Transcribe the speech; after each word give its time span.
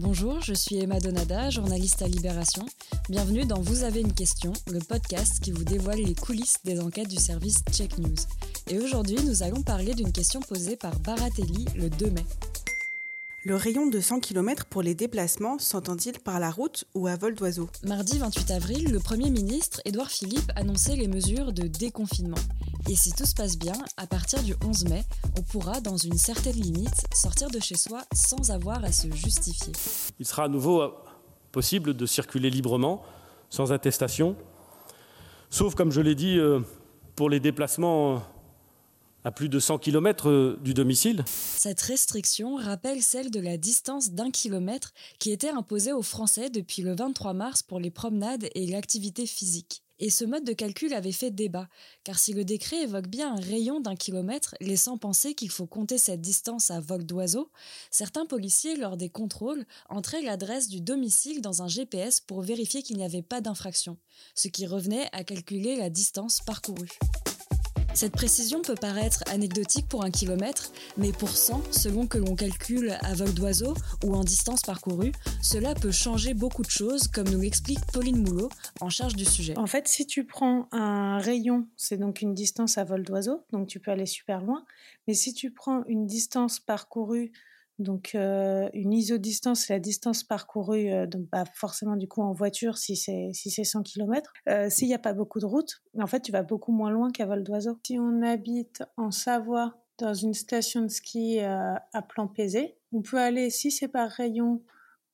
Bonjour, 0.00 0.40
je 0.40 0.54
suis 0.54 0.76
Emma 0.76 1.00
Donada, 1.00 1.50
journaliste 1.50 2.02
à 2.02 2.06
Libération. 2.06 2.64
Bienvenue 3.08 3.44
dans 3.44 3.60
Vous 3.60 3.82
avez 3.82 4.00
une 4.00 4.12
question, 4.12 4.52
le 4.70 4.78
podcast 4.78 5.40
qui 5.40 5.50
vous 5.50 5.64
dévoile 5.64 5.98
les 5.98 6.14
coulisses 6.14 6.58
des 6.64 6.78
enquêtes 6.78 7.08
du 7.08 7.16
service 7.16 7.64
Check 7.72 7.98
News. 7.98 8.14
Et 8.70 8.78
aujourd'hui, 8.78 9.16
nous 9.24 9.42
allons 9.42 9.60
parler 9.60 9.94
d'une 9.94 10.12
question 10.12 10.38
posée 10.38 10.76
par 10.76 10.96
Baratelli 11.00 11.64
le 11.74 11.90
2 11.90 12.10
mai. 12.10 12.24
Le 13.44 13.56
rayon 13.56 13.88
de 13.88 13.98
100 13.98 14.20
km 14.20 14.66
pour 14.66 14.82
les 14.82 14.94
déplacements 14.94 15.58
s'entend-il 15.58 16.20
par 16.20 16.38
la 16.38 16.52
route 16.52 16.84
ou 16.94 17.08
à 17.08 17.16
vol 17.16 17.34
d'oiseau? 17.34 17.68
Mardi 17.82 18.18
28 18.18 18.52
avril, 18.52 18.92
le 18.92 19.00
Premier 19.00 19.30
ministre 19.30 19.80
Édouard 19.84 20.12
Philippe 20.12 20.52
annonçait 20.54 20.94
les 20.94 21.08
mesures 21.08 21.52
de 21.52 21.66
déconfinement. 21.66 22.38
Et 22.90 22.96
si 22.96 23.12
tout 23.12 23.26
se 23.26 23.34
passe 23.34 23.58
bien, 23.58 23.74
à 23.98 24.06
partir 24.06 24.42
du 24.42 24.54
11 24.64 24.84
mai, 24.86 25.04
on 25.38 25.42
pourra, 25.42 25.80
dans 25.82 25.98
une 25.98 26.16
certaine 26.16 26.56
limite, 26.56 27.04
sortir 27.14 27.50
de 27.50 27.60
chez 27.60 27.76
soi 27.76 28.02
sans 28.14 28.50
avoir 28.50 28.82
à 28.82 28.92
se 28.92 29.10
justifier. 29.10 29.72
Il 30.18 30.24
sera 30.24 30.44
à 30.44 30.48
nouveau 30.48 30.80
euh, 30.80 30.88
possible 31.52 31.94
de 31.94 32.06
circuler 32.06 32.48
librement, 32.48 33.02
sans 33.50 33.72
attestation, 33.72 34.36
sauf, 35.50 35.74
comme 35.74 35.92
je 35.92 36.00
l'ai 36.00 36.14
dit, 36.14 36.38
euh, 36.38 36.60
pour 37.14 37.28
les 37.28 37.40
déplacements 37.40 38.22
à 39.22 39.32
plus 39.32 39.50
de 39.50 39.58
100 39.58 39.78
km 39.78 40.30
euh, 40.30 40.58
du 40.62 40.72
domicile. 40.72 41.24
Cette 41.26 41.82
restriction 41.82 42.56
rappelle 42.56 43.02
celle 43.02 43.30
de 43.30 43.40
la 43.40 43.58
distance 43.58 44.12
d'un 44.12 44.30
kilomètre 44.30 44.94
qui 45.18 45.30
était 45.30 45.50
imposée 45.50 45.92
aux 45.92 46.02
Français 46.02 46.48
depuis 46.48 46.80
le 46.80 46.96
23 46.96 47.34
mars 47.34 47.62
pour 47.62 47.80
les 47.80 47.90
promenades 47.90 48.48
et 48.54 48.66
l'activité 48.66 49.26
physique. 49.26 49.82
Et 50.00 50.10
ce 50.10 50.24
mode 50.24 50.44
de 50.44 50.52
calcul 50.52 50.94
avait 50.94 51.12
fait 51.12 51.30
débat, 51.30 51.68
car 52.04 52.18
si 52.18 52.32
le 52.32 52.44
décret 52.44 52.82
évoque 52.82 53.08
bien 53.08 53.34
un 53.34 53.40
rayon 53.40 53.80
d'un 53.80 53.96
kilomètre, 53.96 54.54
laissant 54.60 54.96
penser 54.96 55.34
qu'il 55.34 55.50
faut 55.50 55.66
compter 55.66 55.98
cette 55.98 56.20
distance 56.20 56.70
à 56.70 56.80
vol 56.80 57.04
d'oiseau, 57.04 57.50
certains 57.90 58.26
policiers, 58.26 58.76
lors 58.76 58.96
des 58.96 59.08
contrôles, 59.08 59.64
entraient 59.88 60.22
l'adresse 60.22 60.68
du 60.68 60.80
domicile 60.80 61.40
dans 61.40 61.62
un 61.62 61.68
GPS 61.68 62.20
pour 62.20 62.42
vérifier 62.42 62.82
qu'il 62.82 62.96
n'y 62.96 63.04
avait 63.04 63.22
pas 63.22 63.40
d'infraction, 63.40 63.96
ce 64.34 64.48
qui 64.48 64.66
revenait 64.66 65.08
à 65.12 65.24
calculer 65.24 65.76
la 65.76 65.90
distance 65.90 66.40
parcourue. 66.46 66.98
Cette 67.98 68.12
précision 68.12 68.62
peut 68.62 68.76
paraître 68.76 69.24
anecdotique 69.26 69.88
pour 69.88 70.04
un 70.04 70.12
kilomètre, 70.12 70.70
mais 70.98 71.10
pour 71.10 71.30
100, 71.30 71.72
selon 71.72 72.06
que 72.06 72.16
l'on 72.16 72.36
calcule 72.36 72.96
à 73.02 73.12
vol 73.12 73.34
d'oiseau 73.34 73.74
ou 74.04 74.14
en 74.14 74.22
distance 74.22 74.62
parcourue, 74.62 75.10
cela 75.42 75.74
peut 75.74 75.90
changer 75.90 76.32
beaucoup 76.32 76.62
de 76.62 76.70
choses, 76.70 77.08
comme 77.08 77.28
nous 77.28 77.40
l'explique 77.40 77.84
Pauline 77.92 78.22
Moulot, 78.22 78.50
en 78.80 78.88
charge 78.88 79.16
du 79.16 79.24
sujet. 79.24 79.58
En 79.58 79.66
fait, 79.66 79.88
si 79.88 80.06
tu 80.06 80.24
prends 80.24 80.68
un 80.70 81.18
rayon, 81.18 81.66
c'est 81.76 81.96
donc 81.96 82.22
une 82.22 82.34
distance 82.34 82.78
à 82.78 82.84
vol 82.84 83.02
d'oiseau, 83.02 83.42
donc 83.50 83.66
tu 83.66 83.80
peux 83.80 83.90
aller 83.90 84.06
super 84.06 84.42
loin, 84.42 84.64
mais 85.08 85.14
si 85.14 85.34
tu 85.34 85.50
prends 85.50 85.82
une 85.88 86.06
distance 86.06 86.60
parcourue 86.60 87.32
donc 87.78 88.14
euh, 88.14 88.68
une 88.74 88.92
isodistance, 88.92 89.66
c'est 89.66 89.72
la 89.72 89.78
distance 89.78 90.24
parcourue, 90.24 90.90
euh, 90.90 91.06
donc 91.06 91.28
pas 91.28 91.44
forcément 91.54 91.96
du 91.96 92.08
coup 92.08 92.22
en 92.22 92.32
voiture 92.32 92.76
si 92.76 92.96
c'est 92.96 93.30
si 93.32 93.50
c'est 93.50 93.64
100 93.64 93.82
km. 93.84 94.32
Euh, 94.48 94.68
S'il 94.68 94.88
n'y 94.88 94.94
a 94.94 94.98
pas 94.98 95.12
beaucoup 95.12 95.38
de 95.38 95.46
routes, 95.46 95.80
en 95.98 96.06
fait 96.08 96.20
tu 96.20 96.32
vas 96.32 96.42
beaucoup 96.42 96.72
moins 96.72 96.90
loin 96.90 97.10
qu'à 97.10 97.26
vol 97.26 97.44
d'oiseau. 97.44 97.78
Si 97.86 97.98
on 97.98 98.22
habite 98.22 98.82
en 98.96 99.12
Savoie 99.12 99.78
dans 99.98 100.14
une 100.14 100.34
station 100.34 100.82
de 100.82 100.88
ski 100.88 101.38
euh, 101.40 101.74
à 101.92 102.02
plan 102.02 102.26
pesé, 102.26 102.76
on 102.92 103.00
peut 103.00 103.18
aller 103.18 103.48
si 103.48 103.70
c'est 103.70 103.88
par 103.88 104.10
rayon, 104.10 104.62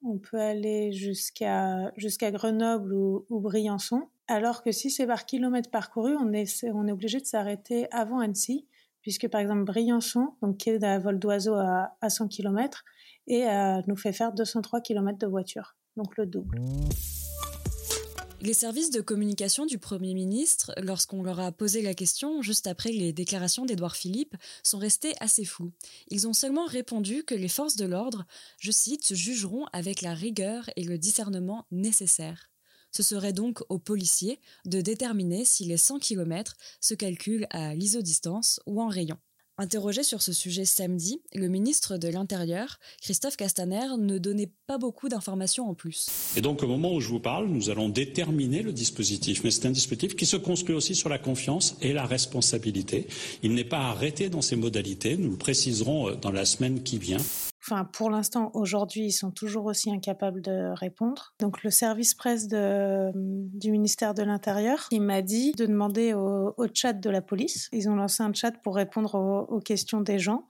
on 0.02 0.16
peut 0.16 0.40
aller 0.40 0.92
jusqu'à 0.92 1.92
jusqu'à 1.96 2.30
Grenoble 2.30 2.94
ou, 2.94 3.26
ou 3.28 3.40
Briançon. 3.40 4.08
Alors 4.26 4.62
que 4.62 4.72
si 4.72 4.90
c'est 4.90 5.06
par 5.06 5.26
kilomètre 5.26 5.70
parcouru, 5.70 6.16
on 6.16 6.32
est 6.32 6.64
on 6.72 6.86
est 6.86 6.92
obligé 6.92 7.20
de 7.20 7.26
s'arrêter 7.26 7.88
avant 7.92 8.20
Annecy 8.20 8.66
puisque 9.04 9.28
par 9.28 9.40
exemple 9.40 9.64
Briançon, 9.64 10.30
donc, 10.42 10.56
qui 10.56 10.70
est 10.70 10.82
à 10.82 10.98
vol 10.98 11.18
d'oiseau 11.18 11.54
à, 11.54 11.90
100 12.08 12.28
km, 12.28 12.84
et 13.26 13.46
euh, 13.46 13.80
nous 13.86 13.96
fait 13.96 14.12
faire 14.12 14.32
203 14.32 14.80
km 14.80 15.18
de 15.18 15.26
voiture, 15.26 15.76
donc 15.96 16.16
le 16.16 16.26
double. 16.26 16.58
Les 18.40 18.54
services 18.54 18.90
de 18.90 19.00
communication 19.02 19.66
du 19.66 19.78
Premier 19.78 20.14
ministre, 20.14 20.72
lorsqu'on 20.82 21.22
leur 21.22 21.40
a 21.40 21.52
posé 21.52 21.82
la 21.82 21.94
question 21.94 22.42
juste 22.42 22.66
après 22.66 22.92
les 22.92 23.12
déclarations 23.12 23.66
d'Édouard 23.66 23.96
Philippe, 23.96 24.36
sont 24.62 24.78
restés 24.78 25.12
assez 25.20 25.44
fous. 25.44 25.72
Ils 26.08 26.26
ont 26.26 26.34
seulement 26.34 26.66
répondu 26.66 27.24
que 27.24 27.34
les 27.34 27.48
forces 27.48 27.76
de 27.76 27.86
l'ordre, 27.86 28.24
je 28.58 28.70
cite, 28.70 29.04
se 29.04 29.14
jugeront 29.14 29.66
avec 29.72 30.00
la 30.00 30.14
rigueur 30.14 30.68
et 30.76 30.84
le 30.84 30.98
discernement 30.98 31.66
nécessaires. 31.70 32.50
Ce 32.96 33.02
serait 33.02 33.32
donc 33.32 33.60
aux 33.70 33.80
policiers 33.80 34.38
de 34.66 34.80
déterminer 34.80 35.44
si 35.44 35.64
les 35.64 35.76
100 35.76 35.98
km 35.98 36.54
se 36.80 36.94
calculent 36.94 37.48
à 37.50 37.74
l'isodistance 37.74 38.60
ou 38.66 38.80
en 38.80 38.86
rayon. 38.86 39.16
Interrogé 39.58 40.02
sur 40.02 40.22
ce 40.22 40.32
sujet 40.32 40.64
samedi, 40.64 41.20
le 41.32 41.48
ministre 41.48 41.96
de 41.96 42.08
l'Intérieur, 42.08 42.78
Christophe 43.02 43.36
Castaner, 43.36 43.96
ne 43.98 44.18
donnait 44.18 44.52
pas 44.68 44.78
beaucoup 44.78 45.08
d'informations 45.08 45.68
en 45.68 45.74
plus. 45.74 46.06
Et 46.36 46.40
donc 46.40 46.62
au 46.62 46.68
moment 46.68 46.92
où 46.92 47.00
je 47.00 47.08
vous 47.08 47.20
parle, 47.20 47.48
nous 47.48 47.70
allons 47.70 47.88
déterminer 47.88 48.62
le 48.62 48.72
dispositif. 48.72 49.42
Mais 49.42 49.50
c'est 49.50 49.66
un 49.66 49.72
dispositif 49.72 50.16
qui 50.16 50.26
se 50.26 50.36
construit 50.36 50.74
aussi 50.74 50.94
sur 50.94 51.08
la 51.08 51.18
confiance 51.18 51.76
et 51.82 51.92
la 51.92 52.06
responsabilité. 52.06 53.06
Il 53.42 53.54
n'est 53.54 53.64
pas 53.64 53.78
arrêté 53.78 54.28
dans 54.28 54.42
ses 54.42 54.56
modalités. 54.56 55.16
Nous 55.16 55.30
le 55.30 55.36
préciserons 55.36 56.10
euh, 56.10 56.14
dans 56.14 56.32
la 56.32 56.44
semaine 56.44 56.82
qui 56.82 56.98
vient 56.98 57.18
enfin 57.66 57.84
pour 57.84 58.10
l'instant 58.10 58.50
aujourd'hui 58.54 59.06
ils 59.06 59.12
sont 59.12 59.30
toujours 59.30 59.64
aussi 59.66 59.90
incapables 59.90 60.42
de 60.42 60.72
répondre. 60.74 61.34
Donc 61.40 61.62
le 61.62 61.70
service 61.70 62.14
presse 62.14 62.46
de, 62.48 63.10
du 63.14 63.70
ministère 63.70 64.14
de 64.14 64.22
l'Intérieur, 64.22 64.86
il 64.90 65.02
m'a 65.02 65.22
dit 65.22 65.52
de 65.52 65.66
demander 65.66 66.12
au, 66.14 66.54
chat 66.74 66.92
de 66.92 67.10
la 67.10 67.22
police. 67.22 67.68
Ils 67.72 67.88
ont 67.88 67.96
lancé 67.96 68.22
un 68.22 68.32
chat 68.32 68.52
pour 68.62 68.76
répondre 68.76 69.14
aux, 69.48 69.60
questions 69.60 70.00
des 70.00 70.18
gens. 70.18 70.48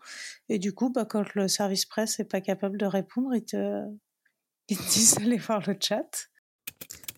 Et 0.48 0.58
du 0.58 0.72
coup, 0.72 0.90
bah, 0.90 1.04
quand 1.04 1.34
le 1.34 1.48
service 1.48 1.86
presse 1.86 2.18
n'est 2.18 2.24
pas 2.24 2.40
capable 2.40 2.78
de 2.78 2.86
répondre, 2.86 3.34
ils 3.34 3.44
ils 4.68 4.78
te 4.78 4.92
disent 4.92 5.16
d'aller 5.16 5.36
voir 5.36 5.62
le 5.66 5.76
chat. 5.78 6.28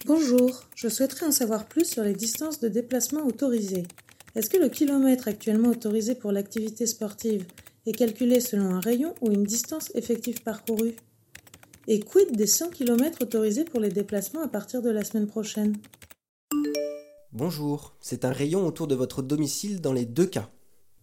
Bonjour, 0.04 0.64
je 0.74 0.88
souhaiterais 0.88 1.26
en 1.26 1.32
savoir 1.32 1.66
plus 1.66 1.84
sur 1.84 2.02
les 2.02 2.14
distances 2.14 2.60
de 2.60 2.68
déplacement 2.68 3.22
autorisées. 3.22 3.86
Est-ce 4.34 4.50
que 4.50 4.58
le 4.58 4.68
kilomètre 4.68 5.28
actuellement 5.28 5.70
autorisé 5.70 6.14
pour 6.14 6.30
l'activité 6.30 6.86
sportive 6.86 7.46
est 7.86 7.92
calculé 7.92 8.40
selon 8.40 8.74
un 8.74 8.80
rayon 8.80 9.14
ou 9.20 9.30
une 9.30 9.44
distance 9.44 9.90
effective 9.94 10.42
parcourue 10.42 10.94
Et 11.88 12.00
quid 12.00 12.36
des 12.36 12.46
100 12.46 12.70
km 12.70 13.22
autorisés 13.22 13.64
pour 13.64 13.80
les 13.80 13.90
déplacements 13.90 14.42
à 14.42 14.48
partir 14.48 14.82
de 14.82 14.90
la 14.90 15.04
semaine 15.04 15.28
prochaine? 15.28 15.76
Bonjour, 17.32 17.94
c'est 18.00 18.24
un 18.24 18.32
rayon 18.32 18.66
autour 18.66 18.86
de 18.86 18.94
votre 18.94 19.22
domicile 19.22 19.80
dans 19.80 19.92
les 19.92 20.04
deux 20.04 20.26
cas. 20.26 20.50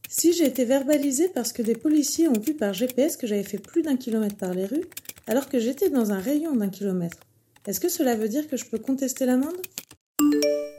Si 0.10 0.34
j'ai 0.34 0.46
été 0.46 0.66
verbalisé 0.66 1.30
parce 1.30 1.54
que 1.54 1.62
des 1.62 1.76
policiers 1.76 2.28
ont 2.28 2.40
vu 2.40 2.54
par 2.54 2.74
GPS 2.74 3.18
que 3.18 3.28
j'avais 3.28 3.44
fait 3.44 3.58
plus 3.58 3.82
d'un 3.82 3.98
kilomètre 3.98 4.36
par 4.36 4.54
les 4.54 4.66
rues, 4.66 4.86
alors 5.28 5.48
que 5.48 5.60
j'étais 5.60 5.90
dans 5.90 6.12
un 6.12 6.20
rayon 6.20 6.56
d'un 6.56 6.70
kilomètre, 6.70 7.18
est-ce 7.66 7.80
que 7.80 7.90
cela 7.90 8.16
veut 8.16 8.28
dire 8.28 8.48
que 8.48 8.58
je 8.58 8.66
peux 8.66 8.78
contester 8.78 9.26
l'amende? 9.26 9.56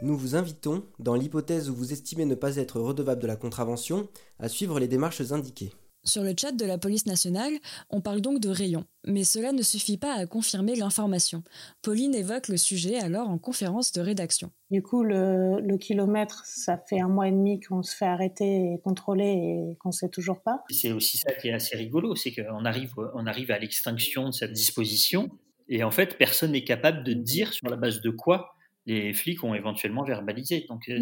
Nous 0.02 0.18
vous 0.18 0.36
invitons, 0.36 0.84
dans 0.98 1.14
l'hypothèse 1.14 1.70
où 1.70 1.74
vous 1.74 1.92
estimez 1.92 2.26
ne 2.26 2.34
pas 2.34 2.56
être 2.56 2.78
redevable 2.78 3.22
de 3.22 3.26
la 3.26 3.36
contravention, 3.36 4.08
à 4.38 4.48
suivre 4.48 4.78
les 4.78 4.88
démarches 4.88 5.32
indiquées. 5.32 5.72
Sur 6.04 6.22
le 6.22 6.34
chat 6.38 6.52
de 6.52 6.64
la 6.64 6.78
police 6.78 7.06
nationale, 7.06 7.52
on 7.90 8.00
parle 8.00 8.20
donc 8.20 8.40
de 8.40 8.48
rayons, 8.48 8.84
mais 9.06 9.24
cela 9.24 9.52
ne 9.52 9.62
suffit 9.62 9.96
pas 9.96 10.14
à 10.14 10.26
confirmer 10.26 10.74
l'information. 10.74 11.42
Pauline 11.82 12.14
évoque 12.14 12.48
le 12.48 12.56
sujet 12.56 12.98
alors 12.98 13.28
en 13.28 13.38
conférence 13.38 13.92
de 13.92 14.00
rédaction. 14.00 14.50
Du 14.70 14.82
coup, 14.82 15.02
le, 15.02 15.76
kilomètre, 15.78 16.42
ça 16.46 16.76
fait 16.76 17.00
un 17.00 17.08
mois 17.08 17.28
et 17.28 17.32
demi 17.32 17.60
qu'on 17.60 17.82
se 17.82 17.96
fait 17.96 18.06
arrêter 18.06 18.74
et 18.74 18.80
contrôler 18.82 19.24
et 19.72 19.76
qu'on 19.76 19.90
ne 19.90 19.94
sait 19.94 20.08
toujours 20.08 20.40
pas. 20.40 20.62
C'est 20.70 20.92
aussi 20.92 21.18
ça 21.18 21.32
qui 21.32 21.48
est 21.48 21.52
assez 21.52 21.76
rigolo, 21.76 22.14
c'est 22.14 22.32
qu'on 22.32 22.64
arrive, 22.64 22.92
on 23.14 23.26
arrive 23.26 23.50
à 23.50 23.58
l'extinction 23.58 24.28
de 24.28 24.32
cette 24.32 24.52
disposition 24.52 25.30
et 25.68 25.82
en 25.82 25.90
fait, 25.90 26.18
personne 26.18 26.52
n'est 26.52 26.64
capable 26.64 27.04
de 27.04 27.12
dire 27.12 27.52
sur 27.52 27.68
la 27.68 27.76
base 27.76 28.00
de 28.00 28.10
quoi 28.10 28.54
les 28.86 29.14
flics 29.14 29.42
ont 29.44 29.54
éventuellement 29.54 30.04
verbalisé. 30.04 30.66
Donc, 30.68 30.88
euh, 30.88 31.00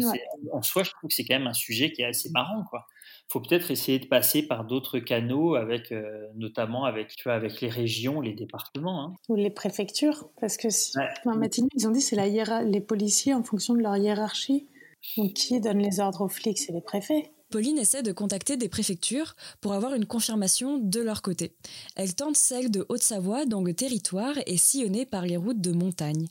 en 0.51 0.61
soi, 0.61 0.83
je 0.83 0.91
trouve 0.91 1.09
que 1.09 1.13
c'est 1.13 1.25
quand 1.25 1.37
même 1.37 1.47
un 1.47 1.53
sujet 1.53 1.91
qui 1.91 2.01
est 2.01 2.05
assez 2.05 2.29
marrant, 2.31 2.63
quoi 2.69 2.85
faut 3.31 3.39
peut-être 3.39 3.71
essayer 3.71 3.99
de 3.99 4.05
passer 4.05 4.43
par 4.43 4.65
d'autres 4.65 4.99
canaux, 4.99 5.55
avec, 5.55 5.91
euh, 5.91 6.27
notamment 6.35 6.85
avec, 6.85 7.15
tu 7.15 7.23
vois, 7.23 7.33
avec 7.33 7.61
les 7.61 7.69
régions, 7.69 8.21
les 8.21 8.33
départements. 8.33 9.05
Hein. 9.05 9.13
Ou 9.29 9.35
les 9.35 9.49
préfectures, 9.49 10.29
parce 10.39 10.57
que 10.57 10.69
si, 10.69 10.93
ils 11.75 11.87
ont 11.87 11.91
dit 11.91 12.01
c'est 12.01 12.15
la 12.15 12.27
les 12.63 12.81
policiers 12.81 13.33
en 13.33 13.43
fonction 13.43 13.73
de 13.73 13.81
leur 13.81 13.97
hiérarchie. 13.97 14.67
Donc 15.17 15.33
qui 15.33 15.59
donne 15.59 15.79
les 15.79 15.99
ordres 15.99 16.21
aux 16.21 16.29
flics 16.29 16.57
C'est 16.57 16.71
les 16.71 16.81
préfets. 16.81 17.31
Pauline 17.49 17.77
essaie 17.77 18.03
de 18.03 18.13
contacter 18.13 18.55
des 18.55 18.69
préfectures 18.69 19.35
pour 19.61 19.73
avoir 19.73 19.93
une 19.93 20.05
confirmation 20.05 20.77
de 20.77 21.01
leur 21.01 21.21
côté. 21.21 21.55
Elle 21.95 22.15
tente 22.15 22.37
celle 22.37 22.71
de 22.71 22.85
Haute-Savoie 22.89 23.45
dont 23.45 23.63
le 23.63 23.73
territoire 23.73 24.35
est 24.45 24.57
sillonné 24.57 25.05
par 25.05 25.25
les 25.25 25.37
routes 25.37 25.61
de 25.61 25.71
montagne. 25.71 26.27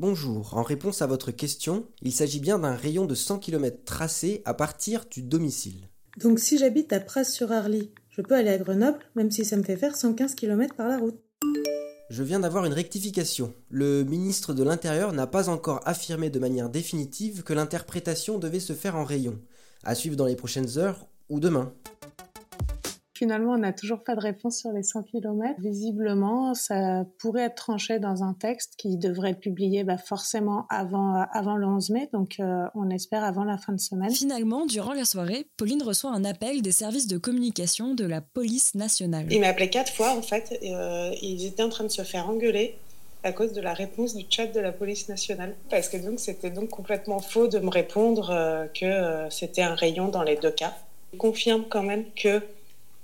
Bonjour, 0.00 0.56
en 0.56 0.62
réponse 0.62 1.02
à 1.02 1.08
votre 1.08 1.32
question, 1.32 1.84
il 2.02 2.12
s'agit 2.12 2.38
bien 2.38 2.60
d'un 2.60 2.76
rayon 2.76 3.04
de 3.04 3.16
100 3.16 3.40
km 3.40 3.78
tracé 3.84 4.42
à 4.44 4.54
partir 4.54 5.06
du 5.10 5.22
domicile. 5.22 5.88
Donc 6.18 6.38
si 6.38 6.56
j'habite 6.56 6.92
à 6.92 7.00
Pras-sur-Arly, 7.00 7.90
je 8.10 8.22
peux 8.22 8.36
aller 8.36 8.50
à 8.50 8.58
Grenoble, 8.58 9.00
même 9.16 9.32
si 9.32 9.44
ça 9.44 9.56
me 9.56 9.64
fait 9.64 9.76
faire 9.76 9.96
115 9.96 10.36
km 10.36 10.76
par 10.76 10.86
la 10.86 10.98
route. 10.98 11.18
Je 12.10 12.22
viens 12.22 12.38
d'avoir 12.38 12.64
une 12.64 12.74
rectification. 12.74 13.52
Le 13.70 14.04
ministre 14.04 14.54
de 14.54 14.62
l'Intérieur 14.62 15.12
n'a 15.12 15.26
pas 15.26 15.48
encore 15.48 15.80
affirmé 15.84 16.30
de 16.30 16.38
manière 16.38 16.70
définitive 16.70 17.42
que 17.42 17.52
l'interprétation 17.52 18.38
devait 18.38 18.60
se 18.60 18.74
faire 18.74 18.94
en 18.94 19.02
rayon. 19.02 19.40
À 19.82 19.96
suivre 19.96 20.14
dans 20.14 20.26
les 20.26 20.36
prochaines 20.36 20.78
heures 20.78 21.08
ou 21.28 21.40
demain. 21.40 21.72
Finalement, 23.18 23.54
on 23.54 23.58
n'a 23.58 23.72
toujours 23.72 24.04
pas 24.04 24.14
de 24.14 24.20
réponse 24.20 24.58
sur 24.58 24.70
les 24.70 24.84
100 24.84 25.02
km. 25.02 25.60
Visiblement, 25.60 26.54
ça 26.54 27.04
pourrait 27.18 27.42
être 27.42 27.56
tranché 27.56 27.98
dans 27.98 28.22
un 28.22 28.32
texte 28.32 28.74
qui 28.78 28.96
devrait 28.96 29.30
être 29.30 29.40
publié 29.40 29.82
bah, 29.82 29.98
forcément 29.98 30.66
avant, 30.70 31.26
avant 31.32 31.56
le 31.56 31.66
11 31.66 31.90
mai, 31.90 32.08
donc 32.12 32.36
euh, 32.38 32.66
on 32.76 32.90
espère 32.90 33.24
avant 33.24 33.42
la 33.42 33.58
fin 33.58 33.72
de 33.72 33.80
semaine. 33.80 34.12
Finalement, 34.12 34.66
durant 34.66 34.92
la 34.92 35.04
soirée, 35.04 35.48
Pauline 35.56 35.82
reçoit 35.82 36.12
un 36.12 36.24
appel 36.24 36.62
des 36.62 36.70
services 36.70 37.08
de 37.08 37.18
communication 37.18 37.96
de 37.96 38.04
la 38.04 38.20
police 38.20 38.76
nationale. 38.76 39.26
Il 39.32 39.40
m'a 39.40 39.48
appelé 39.48 39.68
quatre 39.68 39.92
fois 39.92 40.12
en 40.12 40.22
fait. 40.22 40.56
Euh, 40.62 41.10
ils 41.20 41.44
étaient 41.44 41.64
en 41.64 41.70
train 41.70 41.84
de 41.84 41.88
se 41.88 42.02
faire 42.02 42.28
engueuler 42.30 42.78
à 43.24 43.32
cause 43.32 43.52
de 43.52 43.60
la 43.60 43.74
réponse 43.74 44.14
du 44.14 44.26
chat 44.30 44.46
de 44.46 44.60
la 44.60 44.70
police 44.70 45.08
nationale. 45.08 45.56
Parce 45.70 45.88
que 45.88 45.96
donc 45.96 46.20
c'était 46.20 46.50
donc 46.50 46.68
complètement 46.68 47.18
faux 47.18 47.48
de 47.48 47.58
me 47.58 47.68
répondre 47.68 48.30
euh, 48.30 48.66
que 48.68 49.28
c'était 49.34 49.62
un 49.62 49.74
rayon 49.74 50.06
dans 50.06 50.22
les 50.22 50.36
deux 50.36 50.52
cas. 50.52 50.76
Je 51.12 51.18
confirme 51.18 51.64
quand 51.68 51.82
même 51.82 52.04
que 52.14 52.42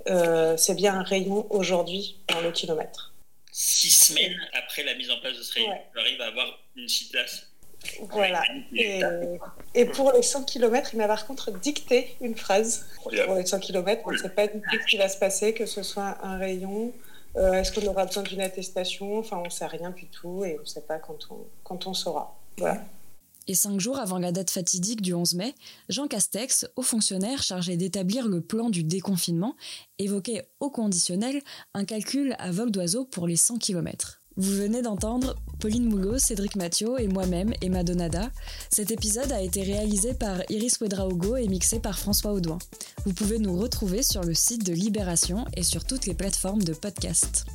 euh, 0.08 0.56
c'est 0.56 0.74
bien 0.74 0.94
un 0.94 1.02
rayon 1.02 1.46
aujourd'hui 1.50 2.18
dans 2.28 2.40
le 2.40 2.50
kilomètre. 2.50 3.12
Six 3.52 3.90
semaines 3.90 4.36
après 4.52 4.82
la 4.82 4.94
mise 4.94 5.10
en 5.10 5.18
place 5.20 5.36
de 5.36 5.42
ce 5.42 5.54
rayon, 5.54 5.70
ouais. 5.70 6.00
arrive 6.00 6.20
à 6.20 6.26
avoir 6.26 6.58
une 6.76 6.88
places. 7.10 7.46
Voilà. 8.10 8.42
Et, 9.74 9.84
pour 9.86 10.12
les 10.12 10.22
100 10.22 10.44
km, 10.44 10.90
il 10.94 10.96
m'a 10.96 11.06
par 11.06 11.26
contre 11.26 11.50
dicté 11.52 12.16
une 12.20 12.34
phrase. 12.34 12.86
Pour 13.02 13.12
les 13.12 13.46
100 13.46 13.60
km, 13.60 14.02
on 14.06 14.12
ne 14.12 14.16
sait 14.16 14.30
pas 14.30 14.46
du 14.46 14.60
tout 14.60 14.78
ce 14.80 14.86
qui 14.86 14.96
va 14.96 15.08
se 15.08 15.18
passer, 15.18 15.54
que 15.54 15.66
ce 15.66 15.82
soit 15.82 16.18
un 16.22 16.38
rayon. 16.38 16.92
Euh, 17.36 17.52
Est-ce 17.54 17.72
qu'on 17.72 17.86
aura 17.86 18.06
besoin 18.06 18.22
d'une 18.22 18.40
attestation? 18.40 19.18
Enfin, 19.18 19.38
on 19.38 19.44
ne 19.44 19.50
sait 19.50 19.66
rien 19.66 19.90
du 19.90 20.06
tout 20.06 20.44
et 20.44 20.56
on 20.58 20.62
ne 20.62 20.66
sait 20.66 20.82
pas 20.82 20.98
quand 20.98 21.18
on, 21.30 21.46
quand 21.62 21.86
on 21.86 21.94
saura. 21.94 22.38
Voilà. 22.56 22.82
Et 23.46 23.54
cinq 23.54 23.80
jours 23.80 23.98
avant 23.98 24.18
la 24.18 24.32
date 24.32 24.50
fatidique 24.50 25.02
du 25.02 25.12
11 25.12 25.34
mai, 25.34 25.54
Jean 25.88 26.08
Castex, 26.08 26.66
haut 26.76 26.82
fonctionnaire 26.82 27.42
chargé 27.42 27.76
d'établir 27.76 28.26
le 28.26 28.40
plan 28.40 28.70
du 28.70 28.84
déconfinement, 28.84 29.54
évoquait 29.98 30.48
au 30.60 30.70
conditionnel 30.70 31.42
un 31.74 31.84
calcul 31.84 32.34
à 32.38 32.50
vol 32.50 32.70
d'oiseau 32.70 33.04
pour 33.04 33.26
les 33.26 33.36
100 33.36 33.58
km. 33.58 34.20
Vous 34.36 34.52
venez 34.52 34.82
d'entendre 34.82 35.36
Pauline 35.60 35.84
Moulot, 35.84 36.18
Cédric 36.18 36.56
Mathieu 36.56 36.98
et 36.98 37.06
moi-même, 37.06 37.52
Emma 37.60 37.84
Donada. 37.84 38.30
Cet 38.68 38.90
épisode 38.90 39.30
a 39.30 39.40
été 39.40 39.62
réalisé 39.62 40.12
par 40.12 40.38
Iris 40.50 40.80
Ouedraogo 40.80 41.36
et 41.36 41.46
mixé 41.46 41.78
par 41.78 41.98
François 41.98 42.32
Audouin. 42.32 42.58
Vous 43.04 43.12
pouvez 43.12 43.38
nous 43.38 43.56
retrouver 43.56 44.02
sur 44.02 44.24
le 44.24 44.34
site 44.34 44.64
de 44.64 44.72
Libération 44.72 45.44
et 45.56 45.62
sur 45.62 45.84
toutes 45.84 46.06
les 46.06 46.14
plateformes 46.14 46.62
de 46.62 46.72
podcast. 46.72 47.46